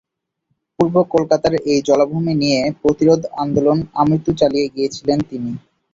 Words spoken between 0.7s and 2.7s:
পূর্ব কলকাতার এই জলাভূমি নিয়ে